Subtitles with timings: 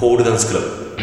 [0.00, 0.66] ポールダンスクラブ。
[0.66, 0.96] 待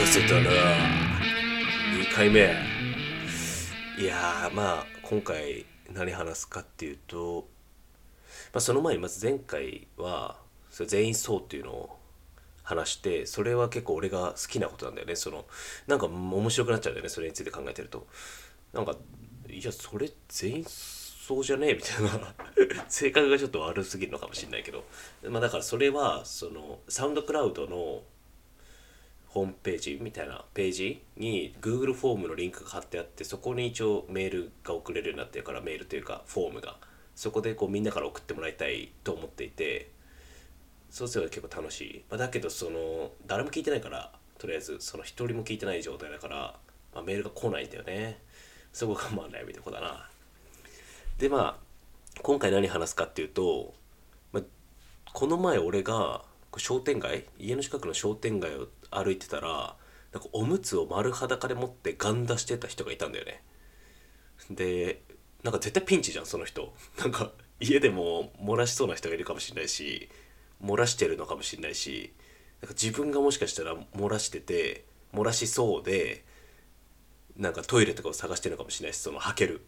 [0.00, 0.40] たせたな。
[1.94, 2.56] 2回目。
[4.00, 7.46] いやまあ今回何話すかっていうと、
[8.52, 10.40] まあ、その前にまず前回は
[10.72, 11.96] 全員そうっていうのを
[12.64, 15.14] 話してそれは結構俺が好きなことなんだよね。
[15.14, 15.44] その
[15.86, 18.08] なんか面白くなっちゃうんだよねそれについて考えてると。
[18.72, 18.96] なんか
[19.48, 22.34] いやそれ全員そうじゃねえみたいな。
[22.88, 24.84] 性格がちょっと悪すぎるのかもしれないけど。
[25.24, 28.04] まあだからそれはそのサウンドクラウドの
[29.26, 36.78] ホームページみたいなページに Google フォームのリンクが貼ってあってそこに一応メールが送れるようになってるからメールというかフォームが。
[37.16, 39.90] そこでこうみんなから送ってもらいたいと思っていて。
[40.90, 46.54] そうすれば結構楽しい、まあ、だけどその誰も聞いてないからとりあえずその一人も聞いてない状態だから、
[46.94, 48.18] まあ、メールが来ないんだよね。
[48.76, 50.06] そこがまあ悩みどこだな。
[51.16, 53.72] でまあ今回何話すかっていうと、
[54.32, 54.42] まあ、
[55.14, 56.20] この前俺が
[56.58, 59.76] 商店街家の近くの商店街を歩いてたら
[60.12, 63.42] なんかおむつを丸裸で持ってガン出してた人がいたんだよね。
[64.50, 65.00] で
[65.42, 66.74] なんか絶対ピンチじゃんその人。
[67.00, 70.10] なんか家でも漏らしそうな人がいるかもしれないし
[70.62, 72.12] 漏らしてるのかもしれないし
[72.60, 76.25] なんか自分がもしかしたら漏らしてて漏らしそうで
[77.36, 79.62] なんかトイレとかを探してるのかもしれないしその履ける。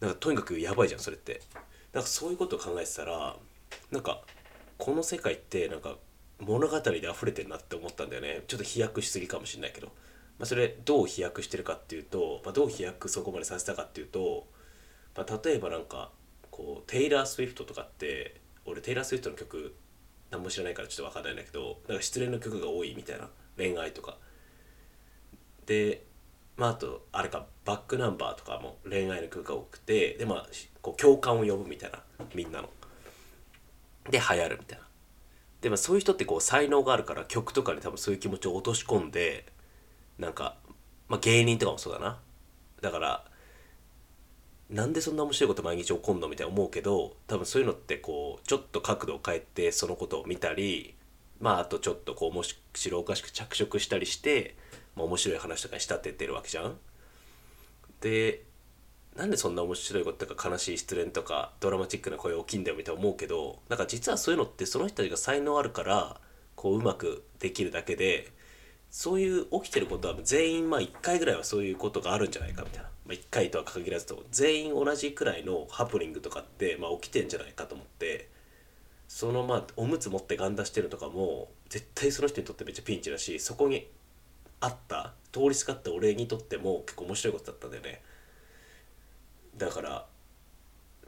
[0.00, 1.40] なんかとにかくやばいじゃんそれって。
[1.92, 3.36] なんかそういうことを考えてたら
[3.92, 4.22] なんか
[4.78, 5.96] この世界ってなんか
[6.40, 8.42] 物語で溢れてるなって思ったんだよね。
[8.48, 9.92] ちょっと飛躍しすぎかもしれないけど、ま
[10.42, 14.46] あ、それどう飛躍してるかっていうと、まあ、どう飛躍そこまでさせたかっていうと、
[15.16, 16.10] まあ、例えばなんか
[16.50, 19.74] こうテイラー・スウィフトとかって俺テイラー・スウィフトの曲
[20.30, 24.16] 何も知らないからちょっと分かんないんだけどなんか失恋の曲が多いみたいな恋愛とか。
[25.66, 26.04] で
[26.56, 30.46] まああとあれかバックナンバーとかも恋愛の曲が多くてでまあ
[30.82, 31.98] こう共感を呼ぶみたいな
[32.34, 32.68] みんなの。
[34.10, 34.84] で流行るみたいな。
[35.62, 39.46] でもそういう人ってこう才能があるから曲とかに多分そういう気持ちを落とし込んで
[40.18, 40.56] なんか、
[41.08, 42.18] まあ、芸人とかもそうだな。
[42.82, 43.24] だから
[44.68, 50.94] なんでそんな面白いこと毎日起こんのみたいな思うけど多分そういうのってこうちょっと角度を変えてそのことを見たり
[51.40, 54.56] まああとちょっとこう面白おかしく着色したりして、
[54.96, 56.76] まあ、面白い話とかに仕立ててるわけじゃん。
[58.00, 58.44] で
[59.16, 66.20] なんでそんな面白いこととか悲しい失恋とかドラマチックな声大きいんだよみたいな思うけどなんか実はそういうのってその人たちが才能あるから
[66.56, 68.32] こううまくできるだけで
[68.90, 78.28] そういう起きてることは全員まあ1回ぐらいはそういうことがあるんじゃないかみたいな、まあ、1回とは限らずと全員同じくらいのハプニングとかってまあ起きてんじゃないかと思って
[79.06, 83.88] そのまあおむつ持ってガン出してるとかも絶対その人にとってめっちゃピンチだしそこに
[84.64, 88.02] あった通りすがった俺にとっても結構面白いことだったんだよね。
[89.56, 90.06] だから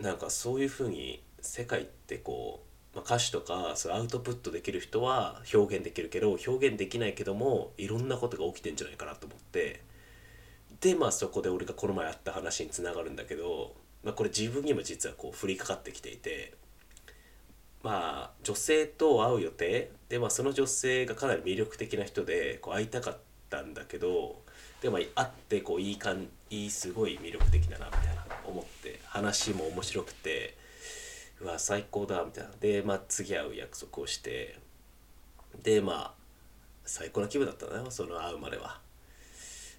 [0.00, 2.62] なんかそういうふうに世界ってこ
[2.92, 9.82] う、まあ、歌詞とかそうアウトプットできる人は表現できるけど表現できないけどもいろんなことが起きてんじゃないかなと思って。
[10.80, 13.74] でまあそこで俺がこの前あった話につながるんだけど、
[14.04, 16.54] まあ、これ自分にも実はこう降りかかってきていて。
[17.82, 19.92] まあ女性と会う予定？
[20.08, 24.42] で、まあ、その女性がかなり魅力的な人でこう会いたかったんだけど
[24.80, 30.56] でも会ってこういい感いいすごい魅力的だなみたいな思って話も面白くて
[31.40, 34.58] うわ最高だみたいなでまあ次会う約束をして
[35.62, 36.12] でまあ
[36.84, 38.80] 最高な気分だったのよその会うまでは。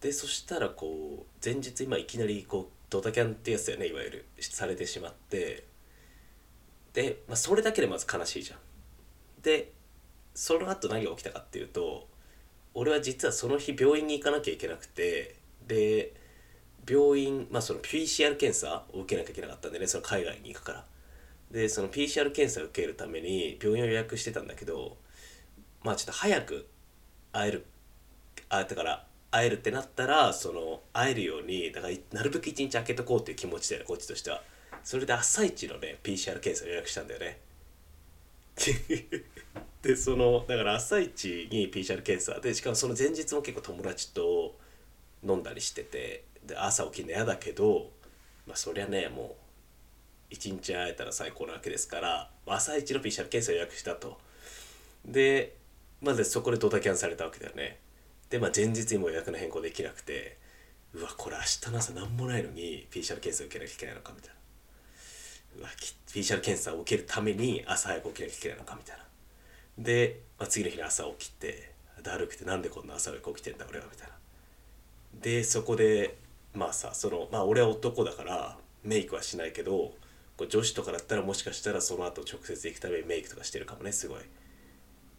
[0.00, 5.64] でそしたらこう前日今いきなりこうドタキャンってやつだよねいわゆるされてしまって
[6.94, 8.58] で、まあ、それだけでまず悲しいじゃん。
[9.42, 9.72] で
[10.34, 12.06] その後何が起きたかっていうと
[12.74, 15.36] 俺は実はその日病院に行かなきゃいけなくて
[15.66, 16.12] で
[16.88, 20.84] 病院まあその PCR 検査を受けなきゃいけなかったんでねその海外に行くから。
[21.50, 24.96] でその PCR 検査を受けるために病院を予約してたんだけど
[25.82, 26.68] まあちょっと早く
[27.32, 27.66] 会える
[28.48, 34.42] あだから会えるってなったらその会えるようにだからなるべく一日空けとこうっていう気持ちだよねこっちとしては。
[34.82, 37.40] それで朝一のね PCR 検査を予約したんだよね。
[39.82, 44.54] でそのだから朝一に PCR 検査でしかもその前日も結構友達と
[45.26, 47.90] 飲んだりしててで朝起きるの嫌だけど
[48.46, 49.32] まあそりゃねもう
[50.30, 54.18] 一日会えたら最高なわけですから朝一の PCR 検査予約したと。
[55.04, 55.56] で
[56.00, 57.78] まずそこでドタキャンされたわけだよね。
[58.28, 60.38] でまあ前日にも予約の変更できなくて
[60.92, 65.60] うわこれ明日の朝何もないのに PCR 検査受けなきゃいけないのかみたいな。
[65.60, 65.68] うわ
[66.06, 69.09] PCR 検査を受けるために朝早く起きなきゃいけないのかみたいな。
[69.80, 71.72] で、まあ、次の日の朝起きて
[72.02, 74.14] だるくてなんでこんな朝早く起きてんだ俺はみたいな。
[75.20, 76.16] でそこで
[76.54, 79.92] まあさそのまあ俺は男だからメイクはしないけど
[80.36, 84.20] こう女子とかだったらもしかしたらその後直接行くためにメイクとかしてるかもねすごい。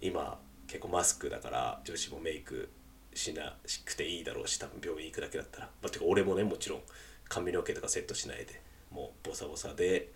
[0.00, 2.68] 今結構マスクだから女子もメイク
[3.14, 5.66] しなくていいだろうし多分病院行くだけだったら。
[5.82, 6.80] まあてか俺もねもちろん
[7.28, 8.60] 髪の毛とかセットしないで
[8.90, 10.12] もうボサボサで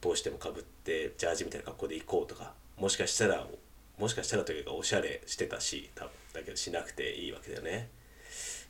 [0.00, 3.46] 帽子でもかぶってジャージみたいな格好で行こうとかもしかしたら
[3.98, 7.88] もしかしたらというかおしゃれしてたし多分だけどしなくていいわけだよね。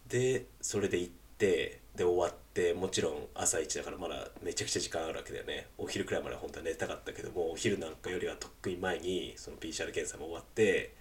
[0.08, 5.66] でそれで行ってで終わってもちろん朝一だからまだめちゃくちゃ時間あるわけだよね。
[5.76, 10.94] お昼くらいまで本当は寝たかったけどもお昼なんかよりはとっくに前にその PCR 検査も終わって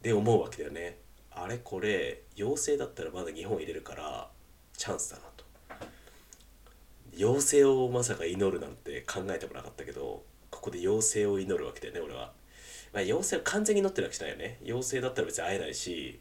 [0.00, 0.96] で思うわけだよね。
[1.30, 4.28] あれこれ陽性だったらまだ日本入れるから
[4.76, 5.44] チャンスだなと。
[7.14, 10.22] 陽性をまさか祈るなんて考えてもなかったけど
[10.62, 12.30] ここで陽性を祈るわけだよね俺は、
[12.94, 14.58] まあ、陽性を完全に祈ってるわけじゃないよね。
[14.62, 16.20] 陽性だったら別に会えないし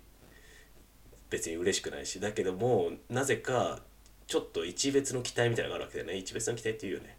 [1.30, 2.20] 別に嬉しくないし。
[2.20, 3.82] だけどもなぜか
[4.26, 6.18] ちょっと一別の期待みたいなのがあるわけだよね。
[6.18, 7.16] 一別の期待っていうよね。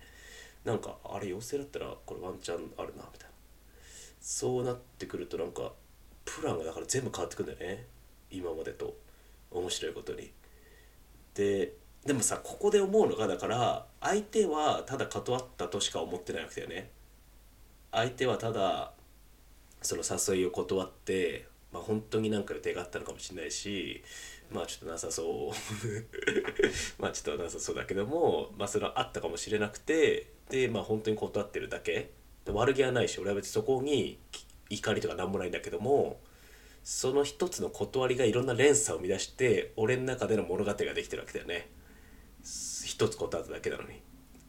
[0.64, 3.34] なんかあれ陽性だったらこれワンチャンあるなみたいな。
[4.20, 5.72] そうなってくるとなんか
[6.24, 7.86] プランがだから全部変わってくんだよね。
[8.32, 8.96] 今までと。
[9.52, 10.32] 面白いことに。
[11.34, 16.90] ででもさここで思うのがだから相手はただ断ったとしか思ってないわけだよね。
[17.92, 18.92] 相手はただ
[19.82, 24.02] その誘いを断ってまあ本当になんか予定があったのかもしれないし
[24.52, 25.52] まあちょっとなさそう。
[27.00, 32.10] まあちょっとなさそうだけどもまあそれはあったかもしれなくてでまあ本当に断ってるだけ。
[32.50, 34.18] 悪気はないし俺は別にそこに
[34.68, 36.20] 怒りとかなんもないんだけども
[36.82, 41.70] その一つの断りがいろんな連鎖を生み出して俺の中での物語ができてるわけだよね。
[42.42, 44.02] 一つ断っただけなのに。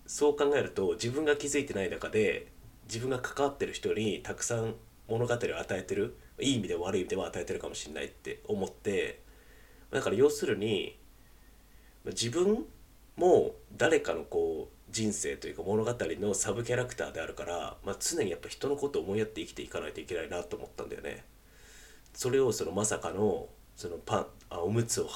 [0.08, 2.52] そう考えると自分が気づいてない中で
[2.86, 4.76] 自分が関わってる人にたくさん
[5.08, 9.22] 物語を与えてるいい意味でも悪い意味でも与えてるかもしれないって思って
[9.92, 10.98] だから要するに
[12.06, 12.66] 自分
[13.16, 21.24] も誰かのこう人生というか物語のサブキャラクターであるから、まあ、常にやっぱ人のことを思いやって生きていかないといけないなと思ったんだよね。
[22.14, 25.10] それをそのまさかのそのパンあおむつを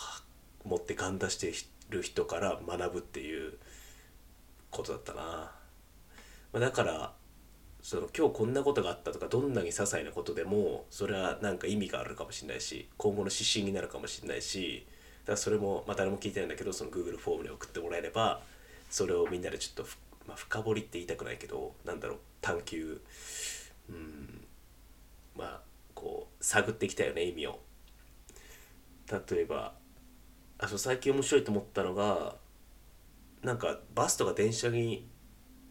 [0.66, 1.54] 持ってガン出して
[1.90, 3.54] る人から学ぶっていう
[4.72, 5.22] ことだったな。
[5.22, 5.52] ま
[6.54, 7.14] あ、だから
[7.88, 14.86] その今日こんなことがあったとかどんなに些細なことでもそれはなんか意味があるかもしれないし今後の指針になるかもしれないし
[15.22, 18.42] だからそれもまあ誰も聞いてないんだけどその Google フォームに送ってもらえれば
[18.90, 19.90] それをみんなでちょっと、
[20.28, 23.02] まあ、深掘りって言いたくないけどなんだろう探求
[23.90, 24.42] うん
[25.38, 25.62] まあ
[25.96, 27.58] こう探ってきたよね意味を。
[29.10, 29.72] 例えば
[30.60, 32.36] あそう最近面白いと思ったのが
[33.44, 35.08] なんかバスとか電車に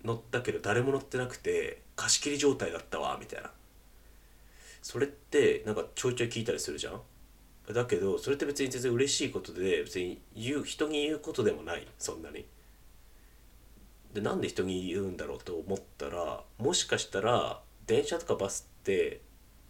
[0.06, 3.50] 乗ったけど誰も乗ってなくて貸し切り状態だったわみたいな。
[4.80, 7.00] それってなんかちょいちょい聞いたりするじゃん？
[7.74, 12.46] だけどそれって別に全然嬉しいことで別に言う人に言うことでもないそんなに。
[14.14, 19.20] でなんで人に言うんだろうと思ったらもしかしたら電車とかバスって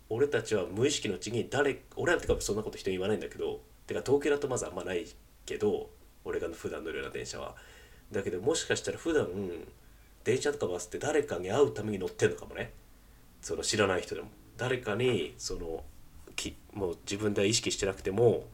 [0.08, 5.06] 俺たちは無意識のうちに誰俺らってかそんなこと人に言わないんだけどてか東京だとまずあんまない
[5.46, 5.90] けど
[6.24, 7.54] 俺が普段乗るような電車は。
[8.12, 9.26] だけどもしかしたら普段
[10.26, 12.72] 電車とかバスって誰かに会うために乗ってんのかもね。
[13.40, 14.28] その知らない人でも。
[14.56, 15.84] 誰かにその
[16.34, 18.44] きもう自分では意識してなくても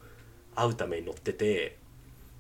[0.55, 1.79] 会うために乗ってて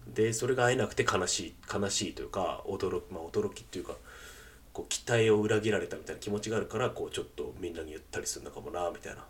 [0.06, 3.94] でそれが会えなくて悲しい悲しいというか驚き,、まあ、驚きっていうか
[4.74, 9.24] こう期待を裏切られたみたいな気持ちがあるからこうちょっとみんなに言ったりするのかもなみたいな。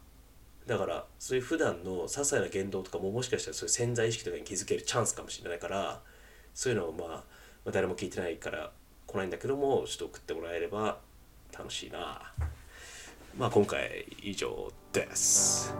[0.66, 6.00] だからそういう普段の些細な言動とかももしかしたらそういう潜在意識とかに気づけるチャンスかもしれないから
[6.54, 7.25] そういうのを、ま
[7.66, 8.71] あ、誰も聞いてないから
[9.06, 10.99] 来ないんだけどもちょっと送ってもらえれば
[11.56, 12.32] 楽しいな
[13.37, 15.75] まあ今回以上です。